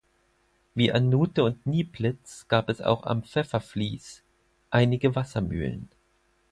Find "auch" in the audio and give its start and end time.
2.81-3.03